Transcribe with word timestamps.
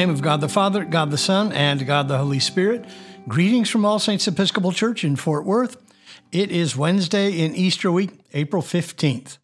Name 0.00 0.08
of 0.08 0.22
God 0.22 0.40
the 0.40 0.48
Father, 0.48 0.86
God 0.86 1.10
the 1.10 1.18
Son, 1.18 1.52
and 1.52 1.86
God 1.86 2.08
the 2.08 2.16
Holy 2.16 2.38
Spirit, 2.38 2.86
greetings 3.28 3.68
from 3.68 3.84
All 3.84 3.98
Saints 3.98 4.26
Episcopal 4.26 4.72
Church 4.72 5.04
in 5.04 5.14
Fort 5.14 5.44
Worth. 5.44 5.76
It 6.32 6.50
is 6.50 6.74
Wednesday 6.74 7.32
in 7.32 7.54
Easter 7.54 7.92
week, 7.92 8.12
April 8.32 8.62
15th. 8.62 9.36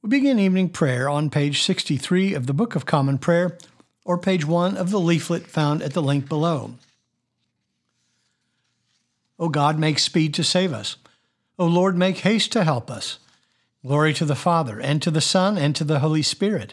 We 0.00 0.08
begin 0.08 0.38
evening 0.38 0.70
prayer 0.70 1.06
on 1.10 1.28
page 1.28 1.62
63 1.62 2.32
of 2.32 2.46
the 2.46 2.54
Book 2.54 2.76
of 2.76 2.86
Common 2.86 3.18
Prayer, 3.18 3.58
or 4.06 4.16
page 4.16 4.46
1 4.46 4.78
of 4.78 4.88
the 4.88 4.98
leaflet 4.98 5.46
found 5.46 5.82
at 5.82 5.92
the 5.92 6.00
link 6.00 6.30
below. 6.30 6.72
O 9.38 9.50
God, 9.50 9.78
make 9.78 9.98
speed 9.98 10.32
to 10.32 10.42
save 10.42 10.72
us. 10.72 10.96
O 11.58 11.66
Lord, 11.66 11.94
make 11.94 12.20
haste 12.20 12.52
to 12.52 12.64
help 12.64 12.90
us. 12.90 13.18
Glory 13.84 14.14
to 14.14 14.24
the 14.24 14.34
Father, 14.34 14.80
and 14.80 15.02
to 15.02 15.10
the 15.10 15.20
Son, 15.20 15.58
and 15.58 15.76
to 15.76 15.84
the 15.84 15.98
Holy 15.98 16.22
Spirit 16.22 16.72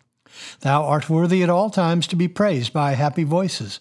Thou 0.61 0.83
art 0.83 1.09
worthy 1.09 1.43
at 1.43 1.49
all 1.49 1.69
times 1.69 2.07
to 2.07 2.15
be 2.15 2.27
praised 2.27 2.73
by 2.73 2.93
happy 2.93 3.23
voices, 3.23 3.79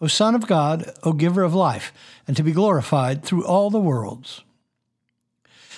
O 0.00 0.06
Son 0.06 0.34
of 0.34 0.46
God, 0.46 0.92
O 1.02 1.12
Giver 1.12 1.42
of 1.42 1.54
life, 1.54 1.92
and 2.26 2.36
to 2.36 2.42
be 2.42 2.52
glorified 2.52 3.22
through 3.22 3.44
all 3.44 3.70
the 3.70 3.80
worlds. 3.80 4.42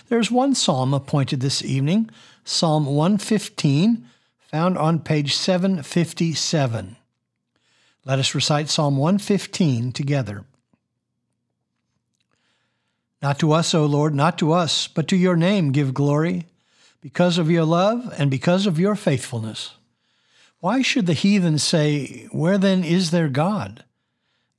There 0.09 0.19
is 0.19 0.31
one 0.31 0.55
psalm 0.55 0.95
appointed 0.95 1.41
this 1.41 1.65
evening, 1.65 2.11
Psalm 2.45 2.87
115, 2.87 4.07
found 4.39 4.79
on 4.79 5.01
page 5.01 5.35
757. 5.35 6.97
Let 8.05 8.19
us 8.19 8.35
recite 8.35 8.69
Psalm 8.69 8.97
115 8.97 9.93
together. 9.93 10.45
Not 13.23 13.39
to 13.39 13.53
us, 13.53 13.75
O 13.75 13.87
Lord, 13.87 14.15
not 14.15 14.37
to 14.39 14.53
us, 14.53 14.87
but 14.87 15.09
to 15.09 15.17
your 15.17 15.37
name 15.37 15.73
give 15.73 15.95
glory, 15.95 16.45
because 17.01 17.39
of 17.39 17.51
your 17.51 17.65
love 17.65 18.13
and 18.19 18.31
because 18.31 18.67
of 18.67 18.79
your 18.79 18.95
faithfulness. 18.95 19.73
Why 20.65 20.81
should 20.81 21.05
the 21.05 21.13
heathen 21.13 21.59
say, 21.59 22.27
Where 22.33 22.57
then 22.57 22.85
is 22.85 23.11
their 23.11 23.29
God? 23.29 23.85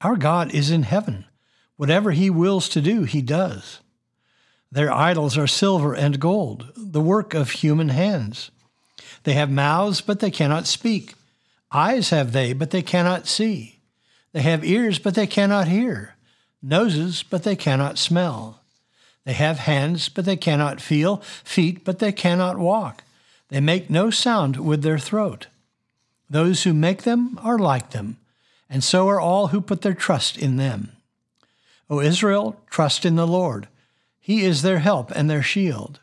Our 0.01 0.17
God 0.17 0.53
is 0.53 0.69
in 0.69 0.83
heaven. 0.83 1.25
Whatever 1.77 2.11
he 2.11 2.29
wills 2.29 2.69
to 2.69 2.79
do, 2.79 3.05
he 3.05 3.23
does. 3.23 3.79
Their 4.71 4.93
idols 4.93 5.35
are 5.35 5.47
silver 5.47 5.95
and 5.95 6.19
gold, 6.19 6.71
the 6.77 7.01
work 7.01 7.33
of 7.33 7.49
human 7.49 7.89
hands. 7.89 8.51
They 9.23 9.33
have 9.33 9.49
mouths, 9.49 9.99
but 10.01 10.19
they 10.19 10.29
cannot 10.29 10.67
speak. 10.67 11.15
Eyes 11.71 12.11
have 12.11 12.33
they, 12.33 12.53
but 12.53 12.69
they 12.69 12.83
cannot 12.83 13.25
see. 13.25 13.79
They 14.31 14.43
have 14.43 14.63
ears, 14.63 14.99
but 14.99 15.15
they 15.15 15.25
cannot 15.25 15.69
hear. 15.69 16.13
Noses, 16.61 17.23
but 17.23 17.41
they 17.41 17.55
cannot 17.55 17.97
smell. 17.97 18.61
They 19.23 19.33
have 19.33 19.57
hands, 19.57 20.09
but 20.09 20.25
they 20.25 20.37
cannot 20.37 20.81
feel. 20.81 21.17
Feet, 21.43 21.83
but 21.83 21.97
they 21.97 22.11
cannot 22.11 22.59
walk. 22.59 23.03
They 23.49 23.59
make 23.59 23.89
no 23.89 24.11
sound 24.11 24.57
with 24.57 24.83
their 24.83 24.99
throat. 24.99 25.47
Those 26.29 26.63
who 26.63 26.73
make 26.73 27.03
them 27.03 27.39
are 27.41 27.59
like 27.59 27.91
them, 27.91 28.17
and 28.69 28.83
so 28.83 29.07
are 29.07 29.19
all 29.19 29.47
who 29.47 29.61
put 29.61 29.81
their 29.81 29.93
trust 29.93 30.37
in 30.37 30.57
them. 30.57 30.91
O 31.89 32.01
Israel, 32.01 32.59
trust 32.69 33.05
in 33.05 33.15
the 33.15 33.27
Lord. 33.27 33.67
He 34.19 34.43
is 34.43 34.63
their 34.63 34.79
help 34.79 35.11
and 35.11 35.29
their 35.29 35.43
shield. 35.43 35.99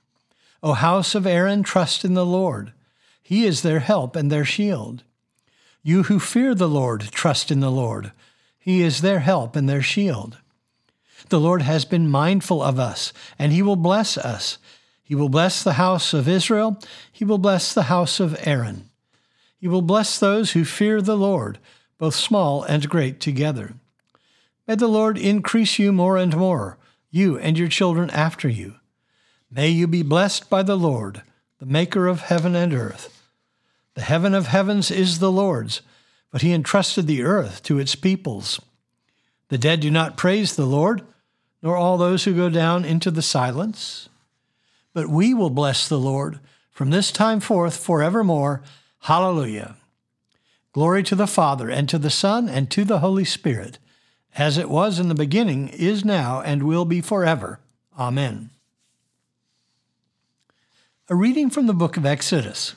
O 0.62 0.74
house 0.74 1.16
of 1.16 1.26
Aaron, 1.26 1.64
trust 1.64 2.04
in 2.04 2.14
the 2.14 2.26
Lord. 2.26 2.72
He 3.20 3.44
is 3.44 3.62
their 3.62 3.80
help 3.80 4.14
and 4.14 4.30
their 4.30 4.44
shield. 4.44 5.02
You 5.82 6.04
who 6.04 6.20
fear 6.20 6.54
the 6.54 6.68
Lord, 6.68 7.00
trust 7.10 7.50
in 7.50 7.58
the 7.58 7.70
Lord. 7.70 8.12
He 8.60 8.82
is 8.82 9.00
their 9.00 9.20
help 9.20 9.56
and 9.56 9.68
their 9.68 9.82
shield. 9.82 10.38
The 11.30 11.40
Lord 11.40 11.62
has 11.62 11.84
been 11.84 12.08
mindful 12.08 12.62
of 12.62 12.78
us, 12.78 13.12
and 13.38 13.52
he 13.52 13.62
will 13.62 13.76
bless 13.76 14.16
us. 14.16 14.58
He 15.02 15.16
will 15.16 15.28
bless 15.28 15.64
the 15.64 15.74
house 15.74 16.14
of 16.14 16.28
Israel. 16.28 16.78
He 17.10 17.24
will 17.24 17.38
bless 17.38 17.74
the 17.74 17.84
house 17.84 18.20
of 18.20 18.36
Aaron. 18.46 18.88
He 19.62 19.68
will 19.68 19.80
bless 19.80 20.18
those 20.18 20.50
who 20.50 20.64
fear 20.64 21.00
the 21.00 21.16
Lord, 21.16 21.60
both 21.96 22.16
small 22.16 22.64
and 22.64 22.88
great 22.88 23.20
together. 23.20 23.74
May 24.66 24.74
the 24.74 24.88
Lord 24.88 25.16
increase 25.16 25.78
you 25.78 25.92
more 25.92 26.16
and 26.16 26.36
more, 26.36 26.78
you 27.12 27.38
and 27.38 27.56
your 27.56 27.68
children 27.68 28.10
after 28.10 28.48
you. 28.48 28.74
May 29.52 29.68
you 29.68 29.86
be 29.86 30.02
blessed 30.02 30.50
by 30.50 30.64
the 30.64 30.76
Lord, 30.76 31.22
the 31.60 31.66
Maker 31.66 32.08
of 32.08 32.22
heaven 32.22 32.56
and 32.56 32.74
earth. 32.74 33.22
The 33.94 34.00
heaven 34.00 34.34
of 34.34 34.48
heavens 34.48 34.90
is 34.90 35.20
the 35.20 35.30
Lord's, 35.30 35.80
but 36.32 36.42
he 36.42 36.52
entrusted 36.52 37.06
the 37.06 37.22
earth 37.22 37.62
to 37.62 37.78
its 37.78 37.94
peoples. 37.94 38.60
The 39.46 39.58
dead 39.58 39.78
do 39.78 39.92
not 39.92 40.16
praise 40.16 40.56
the 40.56 40.66
Lord, 40.66 41.02
nor 41.62 41.76
all 41.76 41.98
those 41.98 42.24
who 42.24 42.34
go 42.34 42.48
down 42.48 42.84
into 42.84 43.12
the 43.12 43.22
silence. 43.22 44.08
But 44.92 45.08
we 45.08 45.32
will 45.32 45.50
bless 45.50 45.86
the 45.86 46.00
Lord 46.00 46.40
from 46.72 46.90
this 46.90 47.12
time 47.12 47.38
forth 47.38 47.76
forevermore. 47.76 48.60
Hallelujah. 49.02 49.74
Glory 50.72 51.02
to 51.02 51.16
the 51.16 51.26
Father, 51.26 51.68
and 51.68 51.88
to 51.88 51.98
the 51.98 52.08
Son, 52.08 52.48
and 52.48 52.70
to 52.70 52.84
the 52.84 53.00
Holy 53.00 53.24
Spirit, 53.24 53.78
as 54.36 54.56
it 54.56 54.70
was 54.70 55.00
in 55.00 55.08
the 55.08 55.14
beginning, 55.14 55.68
is 55.70 56.04
now, 56.04 56.40
and 56.40 56.62
will 56.62 56.84
be 56.84 57.00
forever. 57.00 57.58
Amen. 57.98 58.50
A 61.08 61.16
reading 61.16 61.50
from 61.50 61.66
the 61.66 61.74
book 61.74 61.96
of 61.96 62.06
Exodus. 62.06 62.76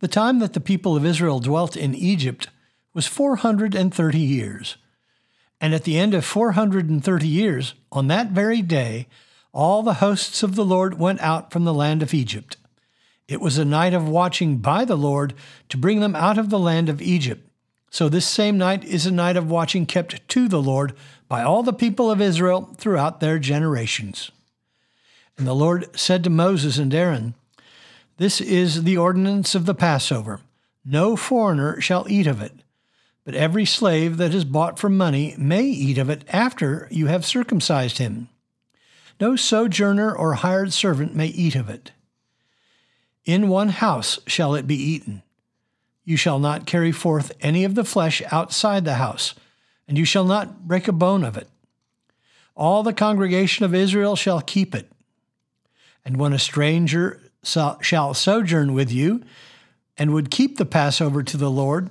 The 0.00 0.08
time 0.08 0.40
that 0.40 0.52
the 0.52 0.60
people 0.60 0.94
of 0.94 1.06
Israel 1.06 1.40
dwelt 1.40 1.74
in 1.74 1.94
Egypt 1.94 2.48
was 2.92 3.06
430 3.06 4.18
years. 4.18 4.76
And 5.58 5.74
at 5.74 5.84
the 5.84 5.98
end 5.98 6.12
of 6.12 6.26
430 6.26 7.26
years, 7.26 7.72
on 7.90 8.08
that 8.08 8.28
very 8.28 8.60
day, 8.60 9.08
all 9.54 9.82
the 9.82 9.94
hosts 9.94 10.42
of 10.42 10.54
the 10.54 10.66
Lord 10.66 10.98
went 10.98 11.20
out 11.20 11.50
from 11.50 11.64
the 11.64 11.74
land 11.74 12.02
of 12.02 12.12
Egypt. 12.12 12.58
It 13.28 13.42
was 13.42 13.58
a 13.58 13.64
night 13.64 13.92
of 13.92 14.08
watching 14.08 14.56
by 14.56 14.86
the 14.86 14.96
Lord 14.96 15.34
to 15.68 15.76
bring 15.76 16.00
them 16.00 16.16
out 16.16 16.38
of 16.38 16.48
the 16.48 16.58
land 16.58 16.88
of 16.88 17.02
Egypt. 17.02 17.46
So 17.90 18.08
this 18.08 18.26
same 18.26 18.56
night 18.56 18.84
is 18.84 19.04
a 19.04 19.10
night 19.10 19.36
of 19.36 19.50
watching 19.50 19.84
kept 19.84 20.26
to 20.28 20.48
the 20.48 20.62
Lord 20.62 20.94
by 21.28 21.42
all 21.42 21.62
the 21.62 21.74
people 21.74 22.10
of 22.10 22.22
Israel 22.22 22.74
throughout 22.78 23.20
their 23.20 23.38
generations. 23.38 24.30
And 25.36 25.46
the 25.46 25.54
Lord 25.54 25.96
said 25.96 26.24
to 26.24 26.30
Moses 26.30 26.78
and 26.78 26.92
Aaron, 26.92 27.34
This 28.16 28.40
is 28.40 28.84
the 28.84 28.96
ordinance 28.96 29.54
of 29.54 29.66
the 29.66 29.74
Passover. 29.74 30.40
No 30.84 31.14
foreigner 31.14 31.80
shall 31.80 32.06
eat 32.08 32.26
of 32.26 32.40
it, 32.40 32.54
but 33.24 33.34
every 33.34 33.66
slave 33.66 34.16
that 34.16 34.34
is 34.34 34.44
bought 34.44 34.78
for 34.78 34.88
money 34.88 35.34
may 35.36 35.64
eat 35.64 35.98
of 35.98 36.08
it 36.08 36.24
after 36.28 36.88
you 36.90 37.06
have 37.06 37.26
circumcised 37.26 37.98
him. 37.98 38.28
No 39.20 39.36
sojourner 39.36 40.14
or 40.14 40.34
hired 40.34 40.72
servant 40.72 41.14
may 41.14 41.26
eat 41.26 41.54
of 41.54 41.68
it. 41.68 41.92
In 43.28 43.50
one 43.50 43.68
house 43.68 44.18
shall 44.26 44.54
it 44.54 44.66
be 44.66 44.82
eaten. 44.82 45.22
You 46.02 46.16
shall 46.16 46.38
not 46.38 46.64
carry 46.64 46.92
forth 46.92 47.30
any 47.42 47.62
of 47.64 47.74
the 47.74 47.84
flesh 47.84 48.22
outside 48.32 48.86
the 48.86 48.94
house, 48.94 49.34
and 49.86 49.98
you 49.98 50.06
shall 50.06 50.24
not 50.24 50.66
break 50.66 50.88
a 50.88 50.92
bone 50.92 51.22
of 51.24 51.36
it. 51.36 51.46
All 52.56 52.82
the 52.82 52.94
congregation 52.94 53.66
of 53.66 53.74
Israel 53.74 54.16
shall 54.16 54.40
keep 54.40 54.74
it. 54.74 54.90
And 56.06 56.16
when 56.16 56.32
a 56.32 56.38
stranger 56.38 57.20
shall 57.44 58.14
sojourn 58.14 58.72
with 58.72 58.90
you, 58.90 59.22
and 59.98 60.14
would 60.14 60.30
keep 60.30 60.56
the 60.56 60.64
Passover 60.64 61.22
to 61.22 61.36
the 61.36 61.50
Lord, 61.50 61.90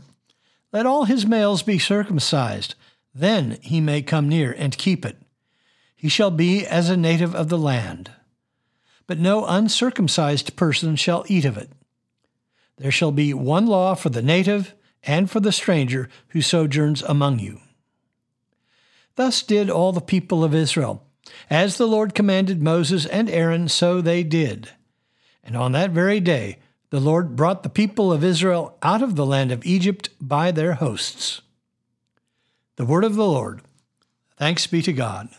let 0.74 0.88
all 0.88 1.06
his 1.06 1.28
males 1.28 1.62
be 1.62 1.78
circumcised, 1.78 2.74
then 3.14 3.60
he 3.62 3.80
may 3.80 4.02
come 4.02 4.28
near 4.28 4.56
and 4.58 4.76
keep 4.76 5.06
it. 5.06 5.18
He 5.96 6.10
shall 6.10 6.32
be 6.32 6.66
as 6.66 6.90
a 6.90 6.98
native 6.98 7.36
of 7.36 7.50
the 7.50 7.60
land 7.60 8.10
but 9.08 9.18
no 9.18 9.46
uncircumcised 9.46 10.56
person 10.56 10.96
shall 10.96 11.26
eat 11.28 11.46
of 11.46 11.58
it. 11.58 11.72
There 12.78 12.92
shall 12.92 13.12
be 13.12 13.34
one 13.34 13.66
law 13.66 13.96
for 13.96 14.10
the 14.10 14.22
native 14.22 14.76
and 15.04 15.32
for 15.32 15.40
the 15.40 15.52
stranger 15.52 16.10
who 16.30 16.42
sojourns 16.42 17.02
among 17.02 17.40
you. 17.40 17.62
Thus 19.16 19.42
did 19.42 19.70
all 19.70 19.94
the 19.94 20.02
people 20.02 20.44
of 20.44 20.54
Israel. 20.54 21.04
As 21.50 21.78
the 21.78 21.88
Lord 21.88 22.14
commanded 22.14 22.62
Moses 22.62 23.06
and 23.06 23.30
Aaron, 23.30 23.68
so 23.68 24.00
they 24.00 24.24
did. 24.24 24.70
And 25.44 25.58
on 25.58 25.72
that 25.72 25.92
very 25.92 26.20
day, 26.20 26.60
the 26.90 27.00
Lord 27.00 27.36
brought 27.36 27.64
the 27.64 27.70
people 27.70 28.14
of 28.14 28.24
Israel 28.24 28.78
out 28.82 29.02
of 29.02 29.16
the 29.16 29.26
land 29.26 29.52
of 29.52 29.66
Egypt 29.66 30.10
by 30.22 30.52
their 30.52 30.74
hosts. 30.74 31.42
The 32.76 32.86
word 32.86 33.04
of 33.04 33.16
the 33.16 33.26
Lord. 33.26 33.62
Thanks 34.38 34.68
be 34.68 34.82
to 34.84 34.94
God. 34.94 35.30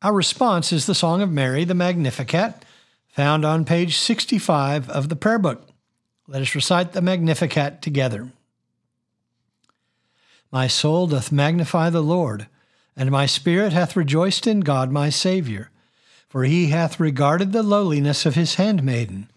Our 0.00 0.14
response 0.14 0.72
is 0.72 0.86
the 0.86 0.94
Song 0.94 1.22
of 1.22 1.32
Mary, 1.32 1.64
the 1.64 1.74
Magnificat, 1.74 2.64
found 3.08 3.44
on 3.44 3.64
page 3.64 3.96
65 3.96 4.88
of 4.88 5.08
the 5.08 5.16
prayer 5.16 5.40
book. 5.40 5.66
Let 6.28 6.40
us 6.40 6.54
recite 6.54 6.92
the 6.92 7.02
Magnificat 7.02 7.82
together. 7.82 8.30
My 10.52 10.68
soul 10.68 11.08
doth 11.08 11.32
magnify 11.32 11.90
the 11.90 12.00
Lord, 12.00 12.46
and 12.96 13.10
my 13.10 13.26
spirit 13.26 13.72
hath 13.72 13.96
rejoiced 13.96 14.46
in 14.46 14.60
God 14.60 14.92
my 14.92 15.10
Saviour, 15.10 15.68
for 16.28 16.44
he 16.44 16.68
hath 16.68 17.00
regarded 17.00 17.50
the 17.50 17.64
lowliness 17.64 18.24
of 18.24 18.36
his 18.36 18.54
handmaiden. 18.54 19.28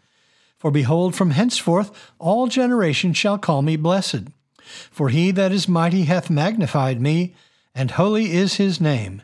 For 0.59 0.69
behold, 0.69 1.15
from 1.15 1.31
henceforth 1.31 2.11
all 2.19 2.45
generations 2.45 3.17
shall 3.17 3.39
call 3.39 3.63
me 3.63 3.77
blessed. 3.77 4.25
For 4.59 5.09
he 5.09 5.31
that 5.31 5.51
is 5.51 5.67
mighty 5.67 6.03
hath 6.03 6.29
magnified 6.29 7.01
me, 7.01 7.33
and 7.73 7.89
holy 7.89 8.33
is 8.33 8.55
his 8.57 8.79
name, 8.79 9.23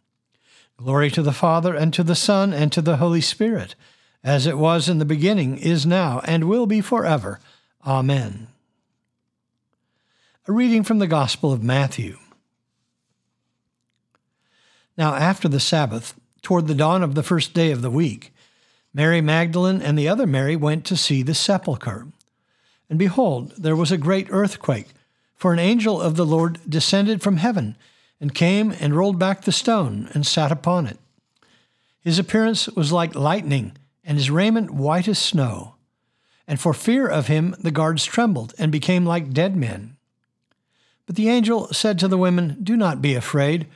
Glory 0.83 1.11
to 1.11 1.21
the 1.21 1.31
Father, 1.31 1.75
and 1.75 1.93
to 1.93 2.01
the 2.01 2.15
Son, 2.15 2.53
and 2.53 2.71
to 2.71 2.81
the 2.81 2.97
Holy 2.97 3.21
Spirit, 3.21 3.75
as 4.23 4.47
it 4.47 4.57
was 4.57 4.89
in 4.89 4.97
the 4.97 5.05
beginning, 5.05 5.57
is 5.57 5.85
now, 5.85 6.21
and 6.25 6.45
will 6.45 6.65
be 6.65 6.81
forever. 6.81 7.39
Amen. 7.85 8.47
A 10.47 10.51
reading 10.51 10.83
from 10.83 10.97
the 10.97 11.05
Gospel 11.05 11.53
of 11.53 11.61
Matthew. 11.61 12.17
Now, 14.97 15.13
after 15.13 15.47
the 15.47 15.59
Sabbath, 15.59 16.15
toward 16.41 16.65
the 16.65 16.73
dawn 16.73 17.03
of 17.03 17.13
the 17.13 17.21
first 17.21 17.53
day 17.53 17.71
of 17.71 17.83
the 17.83 17.91
week, 17.91 18.33
Mary 18.91 19.21
Magdalene 19.21 19.83
and 19.83 19.99
the 19.99 20.09
other 20.09 20.25
Mary 20.25 20.55
went 20.55 20.83
to 20.85 20.97
see 20.97 21.21
the 21.21 21.35
sepulchre. 21.35 22.07
And 22.89 22.97
behold, 22.97 23.53
there 23.55 23.75
was 23.75 23.91
a 23.91 23.97
great 23.97 24.27
earthquake, 24.31 24.87
for 25.35 25.53
an 25.53 25.59
angel 25.59 26.01
of 26.01 26.15
the 26.15 26.25
Lord 26.25 26.59
descended 26.67 27.21
from 27.21 27.37
heaven, 27.37 27.75
and 28.21 28.33
came 28.33 28.71
and 28.79 28.95
rolled 28.95 29.19
back 29.19 29.41
the 29.41 29.51
stone, 29.51 30.09
and 30.13 30.25
sat 30.25 30.53
upon 30.53 30.87
it. 30.87 30.99
His 31.99 32.17
appearance 32.17 32.67
was 32.69 32.93
like 32.93 33.15
lightning, 33.15 33.75
and 34.05 34.17
his 34.17 34.31
raiment 34.31 34.71
white 34.71 35.09
as 35.09 35.19
snow 35.19 35.75
and 36.51 36.59
for 36.59 36.73
fear 36.73 37.07
of 37.07 37.27
him 37.27 37.55
the 37.59 37.71
guards 37.71 38.03
trembled 38.03 38.53
and 38.57 38.73
became 38.73 39.05
like 39.05 39.31
dead 39.31 39.55
men. 39.55 39.95
But 41.05 41.15
the 41.15 41.29
angel 41.29 41.67
said 41.67 41.97
to 41.99 42.09
the 42.09 42.17
women, 42.17 42.57
Do 42.61 42.75
not 42.75 43.01
be 43.01 43.15
afraid, 43.15 43.67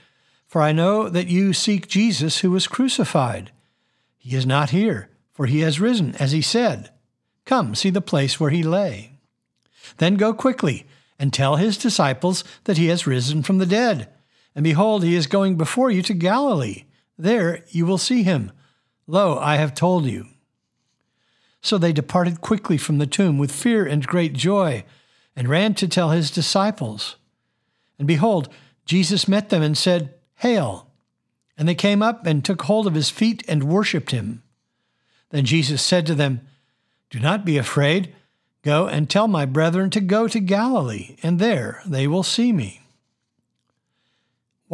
for 0.45 0.61
I 0.61 0.73
know 0.73 1.07
that 1.07 1.27
you 1.27 1.53
seek 1.53 1.87
Jesus 1.87 2.39
who 2.39 2.51
was 2.51 2.67
crucified. 2.67 3.51
He 4.17 4.35
is 4.35 4.45
not 4.45 4.71
here, 4.71 5.09
for 5.31 5.45
he 5.45 5.61
has 5.61 5.79
risen, 5.79 6.15
as 6.15 6.33
he 6.33 6.41
said. 6.41 6.89
Come, 7.45 7.75
see 7.75 7.89
the 7.89 8.01
place 8.01 8.41
where 8.41 8.51
he 8.51 8.61
lay. 8.61 9.19
Then 9.95 10.15
go 10.15 10.33
quickly 10.33 10.85
and 11.17 11.31
tell 11.31 11.55
his 11.55 11.77
disciples 11.77 12.43
that 12.65 12.75
he 12.75 12.87
has 12.87 13.07
risen 13.07 13.41
from 13.41 13.57
the 13.57 13.65
dead. 13.65 14.09
And 14.55 14.63
behold, 14.63 15.03
he 15.03 15.15
is 15.15 15.27
going 15.27 15.57
before 15.57 15.91
you 15.91 16.01
to 16.03 16.13
Galilee. 16.13 16.85
There 17.17 17.63
you 17.69 17.85
will 17.85 17.97
see 17.97 18.23
him. 18.23 18.51
Lo, 19.05 19.37
I 19.37 19.57
have 19.57 19.75
told 19.75 20.05
you. 20.05 20.27
So 21.61 21.77
they 21.77 21.93
departed 21.93 22.41
quickly 22.41 22.77
from 22.77 22.97
the 22.97 23.07
tomb 23.07 23.37
with 23.37 23.51
fear 23.51 23.85
and 23.85 24.07
great 24.07 24.33
joy, 24.33 24.85
and 25.35 25.49
ran 25.49 25.73
to 25.75 25.87
tell 25.87 26.11
his 26.11 26.31
disciples. 26.31 27.17
And 27.99 28.07
behold, 28.07 28.49
Jesus 28.85 29.27
met 29.27 29.49
them 29.49 29.61
and 29.61 29.77
said, 29.77 30.13
Hail! 30.35 30.87
And 31.57 31.67
they 31.67 31.75
came 31.75 32.01
up 32.01 32.25
and 32.25 32.43
took 32.43 32.63
hold 32.63 32.87
of 32.87 32.93
his 32.93 33.09
feet 33.09 33.43
and 33.47 33.63
worshipped 33.63 34.11
him. 34.11 34.43
Then 35.31 35.45
Jesus 35.45 35.81
said 35.81 36.05
to 36.05 36.15
them, 36.15 36.41
Do 37.09 37.19
not 37.19 37.45
be 37.45 37.57
afraid. 37.57 38.13
Go 38.61 38.87
and 38.87 39.09
tell 39.09 39.27
my 39.27 39.45
brethren 39.45 39.89
to 39.91 40.01
go 40.01 40.27
to 40.27 40.39
Galilee, 40.39 41.17
and 41.21 41.39
there 41.39 41.81
they 41.85 42.07
will 42.07 42.23
see 42.23 42.51
me. 42.51 42.81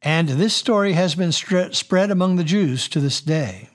And 0.00 0.28
this 0.28 0.54
story 0.54 0.92
has 0.92 1.14
been 1.14 1.32
spread 1.32 2.10
among 2.10 2.36
the 2.36 2.44
Jews 2.44 2.88
to 2.88 3.00
this 3.00 3.20
day. 3.20 3.68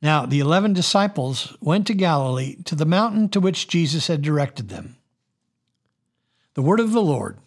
Now 0.00 0.26
the 0.26 0.40
eleven 0.40 0.72
disciples 0.72 1.56
went 1.60 1.86
to 1.88 1.94
Galilee, 1.94 2.56
to 2.64 2.74
the 2.74 2.86
mountain 2.86 3.28
to 3.30 3.40
which 3.40 3.68
Jesus 3.68 4.06
had 4.06 4.22
directed 4.22 4.68
them. 4.68 4.96
The 6.54 6.62
word 6.62 6.80
of 6.80 6.92
the 6.92 7.02
Lord. 7.02 7.38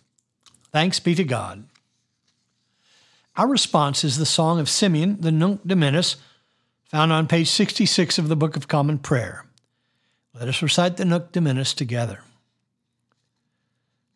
Thanks 0.71 0.99
be 0.99 1.15
to 1.15 1.23
God. 1.23 1.65
Our 3.35 3.47
response 3.47 4.03
is 4.03 4.17
the 4.17 4.25
song 4.25 4.59
of 4.59 4.69
Simeon, 4.69 5.17
the 5.21 5.31
Nunc 5.31 5.65
Dimittis, 5.65 6.17
found 6.83 7.11
on 7.11 7.27
page 7.27 7.49
66 7.49 8.17
of 8.17 8.27
the 8.27 8.35
Book 8.35 8.55
of 8.55 8.67
Common 8.67 8.99
Prayer. 8.99 9.45
Let 10.33 10.47
us 10.47 10.61
recite 10.61 10.97
the 10.97 11.05
Nunc 11.05 11.31
Dimittis 11.31 11.73
together. 11.73 12.21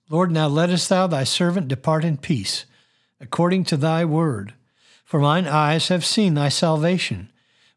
Lord, 0.10 0.32
now 0.32 0.48
lettest 0.48 0.90
thou 0.90 1.08
thy 1.08 1.24
servant 1.24 1.70
depart 1.70 2.06
in 2.06 2.18
peace, 2.18 2.66
according 3.20 3.64
to 3.66 3.78
thy 3.78 4.06
word. 4.06 4.54
For 5.04 5.20
mine 5.20 5.48
eyes 5.48 5.90
have 5.90 6.06
seen 6.06 6.34
thy 6.34 6.50
salvation 6.50 7.32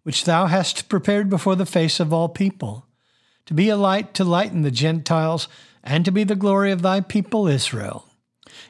which 0.08 0.24
thou 0.24 0.46
hast 0.46 0.88
prepared 0.88 1.28
before 1.28 1.54
the 1.54 1.66
face 1.66 2.00
of 2.00 2.14
all 2.14 2.30
people, 2.30 2.86
to 3.44 3.52
be 3.52 3.68
a 3.68 3.76
light 3.76 4.14
to 4.14 4.24
lighten 4.24 4.62
the 4.62 4.70
Gentiles, 4.70 5.48
and 5.84 6.02
to 6.02 6.10
be 6.10 6.24
the 6.24 6.34
glory 6.34 6.72
of 6.72 6.80
thy 6.80 6.98
people 7.02 7.46
Israel. 7.46 8.06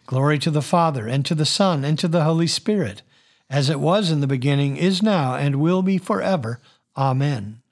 Glory 0.06 0.40
to 0.40 0.50
the 0.50 0.60
Father, 0.60 1.06
and 1.06 1.24
to 1.24 1.36
the 1.36 1.46
Son, 1.46 1.84
and 1.84 1.96
to 1.96 2.08
the 2.08 2.24
Holy 2.24 2.48
Spirit, 2.48 3.02
as 3.48 3.70
it 3.70 3.78
was 3.78 4.10
in 4.10 4.20
the 4.20 4.26
beginning, 4.26 4.76
is 4.76 5.00
now, 5.00 5.36
and 5.36 5.60
will 5.60 5.80
be 5.80 5.96
forever. 5.96 6.60
Amen. 6.96 7.62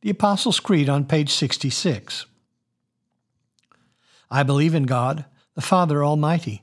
The 0.00 0.10
Apostles' 0.10 0.58
Creed 0.58 0.88
on 0.88 1.04
page 1.04 1.30
66. 1.30 2.26
I 4.28 4.42
believe 4.42 4.74
in 4.74 4.86
God, 4.86 5.24
the 5.54 5.62
Father 5.62 6.04
Almighty, 6.04 6.62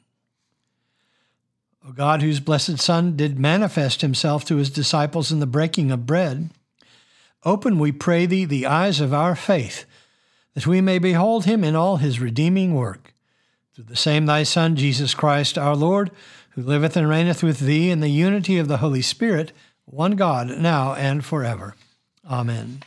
O 1.87 1.91
God, 1.91 2.21
whose 2.21 2.39
blessed 2.39 2.79
Son 2.79 3.15
did 3.15 3.39
manifest 3.39 4.01
himself 4.01 4.45
to 4.45 4.57
his 4.57 4.69
disciples 4.69 5.31
in 5.31 5.39
the 5.39 5.47
breaking 5.47 5.91
of 5.91 6.05
bread, 6.05 6.51
open, 7.43 7.79
we 7.79 7.91
pray 7.91 8.25
thee, 8.25 8.45
the 8.45 8.67
eyes 8.67 8.99
of 8.99 9.13
our 9.13 9.35
faith, 9.35 9.85
that 10.53 10.67
we 10.67 10.79
may 10.79 10.99
behold 10.99 11.45
him 11.45 11.63
in 11.63 11.75
all 11.75 11.97
his 11.97 12.19
redeeming 12.19 12.75
work. 12.75 13.13
Through 13.73 13.85
the 13.85 13.95
same 13.95 14.25
thy 14.25 14.43
Son, 14.43 14.75
Jesus 14.75 15.15
Christ, 15.15 15.57
our 15.57 15.75
Lord, 15.75 16.11
who 16.51 16.61
liveth 16.61 16.95
and 16.95 17.09
reigneth 17.09 17.41
with 17.41 17.59
thee 17.59 17.89
in 17.89 17.99
the 17.99 18.09
unity 18.09 18.57
of 18.57 18.67
the 18.67 18.77
Holy 18.77 19.01
Spirit, 19.01 19.51
one 19.85 20.11
God, 20.11 20.49
now 20.59 20.93
and 20.93 21.25
forever. 21.25 21.75
Amen. 22.29 22.83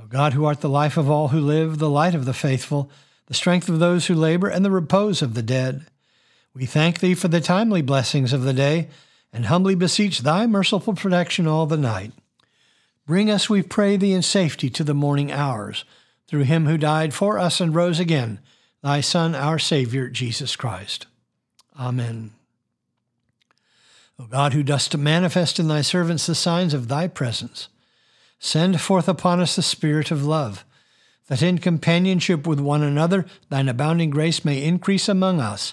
O 0.00 0.06
God, 0.06 0.34
who 0.34 0.44
art 0.44 0.60
the 0.60 0.68
life 0.68 0.96
of 0.96 1.08
all 1.08 1.28
who 1.28 1.40
live, 1.40 1.78
the 1.78 1.88
light 1.88 2.14
of 2.14 2.24
the 2.24 2.34
faithful, 2.34 2.90
the 3.26 3.34
strength 3.34 3.68
of 3.68 3.78
those 3.78 4.06
who 4.06 4.14
labor, 4.14 4.48
and 4.48 4.64
the 4.64 4.70
repose 4.70 5.22
of 5.22 5.34
the 5.34 5.42
dead, 5.42 5.86
we 6.58 6.66
thank 6.66 6.98
thee 6.98 7.14
for 7.14 7.28
the 7.28 7.40
timely 7.40 7.82
blessings 7.82 8.32
of 8.32 8.42
the 8.42 8.52
day, 8.52 8.88
and 9.32 9.46
humbly 9.46 9.76
beseech 9.76 10.18
thy 10.18 10.44
merciful 10.44 10.92
protection 10.92 11.46
all 11.46 11.66
the 11.66 11.76
night. 11.76 12.10
Bring 13.06 13.30
us, 13.30 13.48
we 13.48 13.62
pray 13.62 13.96
thee, 13.96 14.12
in 14.12 14.22
safety 14.22 14.68
to 14.70 14.82
the 14.82 14.92
morning 14.92 15.30
hours, 15.30 15.84
through 16.26 16.42
him 16.42 16.66
who 16.66 16.76
died 16.76 17.14
for 17.14 17.38
us 17.38 17.60
and 17.60 17.76
rose 17.76 18.00
again, 18.00 18.40
thy 18.82 19.00
Son, 19.00 19.36
our 19.36 19.60
Savior, 19.60 20.08
Jesus 20.08 20.56
Christ. 20.56 21.06
Amen. 21.78 22.32
O 24.18 24.24
God, 24.24 24.52
who 24.52 24.64
dost 24.64 24.98
manifest 24.98 25.60
in 25.60 25.68
thy 25.68 25.82
servants 25.82 26.26
the 26.26 26.34
signs 26.34 26.74
of 26.74 26.88
thy 26.88 27.06
presence, 27.06 27.68
send 28.40 28.80
forth 28.80 29.08
upon 29.08 29.38
us 29.38 29.54
the 29.54 29.62
Spirit 29.62 30.10
of 30.10 30.26
love, 30.26 30.64
that 31.28 31.40
in 31.40 31.58
companionship 31.58 32.48
with 32.48 32.58
one 32.58 32.82
another 32.82 33.26
thine 33.48 33.68
abounding 33.68 34.10
grace 34.10 34.44
may 34.44 34.64
increase 34.64 35.08
among 35.08 35.40
us, 35.40 35.72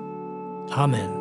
Amen. 0.73 1.20